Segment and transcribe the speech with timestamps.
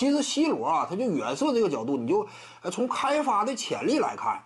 [0.00, 2.26] 其实 C 罗啊，他就远射这个角度，你就
[2.72, 4.42] 从开发的潜力来看，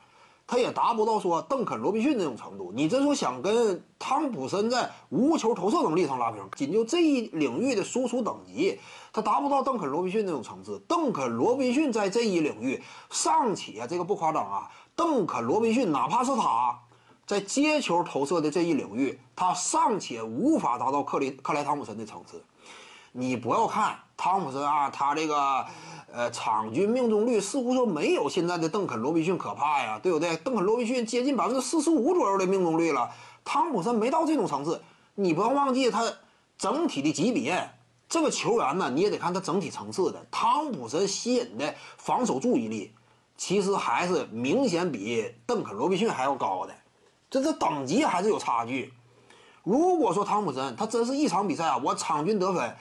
[0.49, 2.73] 他也达不到说邓肯、罗宾逊那种程度。
[2.75, 8.81] 你真说想跟汤普森在无球投射能力上拉平，仅就这一领域的输出等级，
[9.13, 10.83] 他达不到邓肯、罗宾逊那种层次。
[10.89, 16.77] 邓肯、罗宾逊在这一领域尚且这个不夸张啊，邓肯、罗宾逊哪怕是他。
[17.29, 22.43] 在接球投射的这一领域，他尚且无法达到克林克莱汤普森的层次。
[23.17, 25.65] 你不要看汤普森啊，他这个
[26.13, 30.37] 呃场均命中率似乎说没有现在的邓肯罗宾逊可怕呀，对不对？
[30.39, 33.09] 邓肯罗宾逊接近百分之四十五左右的命中率了，
[33.45, 34.83] 汤普森没到这种层次。
[35.15, 36.13] 你不要忘记他
[36.59, 37.71] 整体的级别，
[38.09, 40.27] 这个球员呢，你也得看他整体层次的。
[40.33, 42.93] 汤普森吸引的防守注意力，
[43.37, 46.75] 其实还是明显比邓肯罗宾逊还要高的。
[47.31, 48.93] 这这等级还是有差距。
[49.63, 52.77] 如果说汤普森他真是一场比赛啊，我场均得分，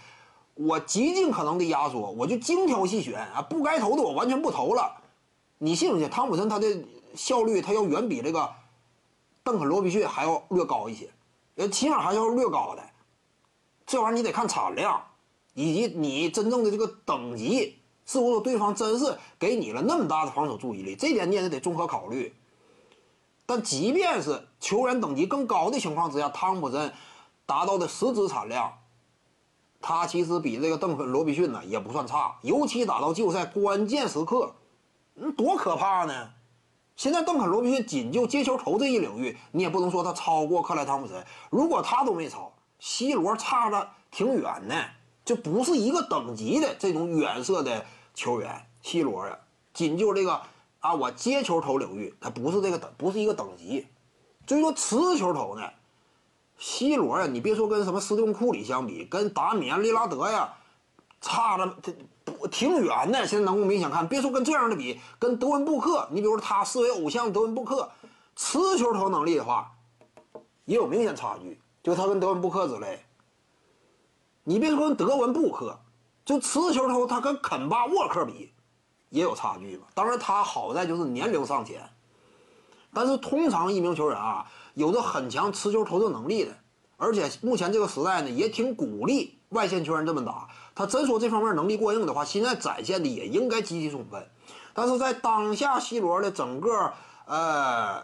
[0.56, 5.02] 我极尽可能的压缩，我就精挑细选啊，不该投的我完全不投了。
[5.58, 6.10] 你信不信？
[6.10, 8.50] 汤普森他的效率他要远比这个
[9.44, 11.10] 邓肯罗宾逊还要略高一些，
[11.56, 12.84] 呃，起码还要略高的。
[13.86, 15.04] 这玩意儿你得看产量，
[15.54, 22.34] 以及你真正的这个等级，是否说对方真是给你了那么大的防守注意力，这点你也得综合考虑。
[23.46, 26.94] 但即便是球员等级更高的情况之下，汤普森
[27.46, 28.74] 达到的实质产量，
[29.84, 32.36] 他其实比这个邓肯罗宾逊呢也不算差。
[32.42, 34.56] 尤其打到季后赛关键时刻，
[35.16, 36.30] 嗯，多可怕呢！
[36.96, 41.24] 现在邓肯罗宾逊仅就接球投这一领域，你也不能说他超过克莱汤普森。
[41.52, 44.76] 如果他都没超，C 罗差的挺远呢，
[45.24, 48.66] 就不是一个等级的这种远射的球员。
[48.82, 49.38] C 罗呀，
[49.74, 50.42] 仅就这个。
[50.80, 53.88] 啊，我接球投领域，它不是这个等，不是一个等级。
[54.46, 55.64] 至于说持球投呢
[56.64, 60.54] ，C 罗呀，你别说跟什么斯蒂芬库里相比，跟达米安利拉德呀，
[61.20, 61.68] 差的
[62.24, 63.28] 不挺远的。
[63.28, 67.92] 现在能够明显看，别说跟这样的比，跟德文布克，你比如说他视为偶像德文布克，
[68.38, 69.74] 持球投能力的话，
[70.64, 71.60] 也有明显差距。
[71.84, 73.04] 就他跟德文布克之类，
[74.46, 75.78] 你别说德文布克，
[76.24, 78.52] 就持球投，他跟肯巴沃克比。
[79.10, 81.88] 也有差距吧，当然他好在就是年龄尚浅，
[82.94, 86.52] 但是通常一名球员啊，有着很强持球投射能力的，
[86.98, 90.48] 而且目前这个时代呢，也挺鼓励外线球员这么打。
[90.76, 94.28] 他真说这方面能力过硬的话，现在展现的也应该极其充分。
[94.74, 96.94] 但是在当下 C 罗的整个
[97.26, 98.04] 呃，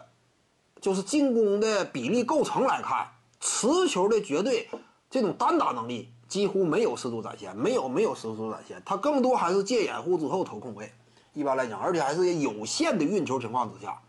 [0.80, 3.08] 就是进攻的比例构成来看，
[3.40, 4.68] 持球的绝对
[5.10, 10.92] 这种单打能力几乎没有十足展现，没有没有十足展现，他更多还是借掩护之后投空位。
[11.32, 14.00] 一般来讲，而且还是有限的运球情况之下，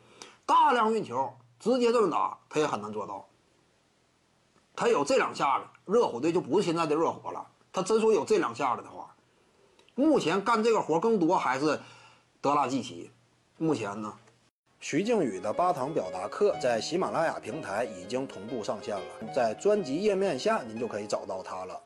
[0.51, 3.25] 大量运球直接这么打，他也很难做到。
[4.75, 7.47] 他有这两下子，热火队就不是现在的热火了。
[7.71, 9.15] 他真说有这两下子的话，
[9.95, 11.79] 目前干这个活更多还是
[12.41, 13.09] 德拉季奇。
[13.57, 14.13] 目前呢，
[14.81, 21.81] 徐静宇的八堂表达课在喜马拉雅平台已经同步上线了，在专辑页面下您就可以找到它了。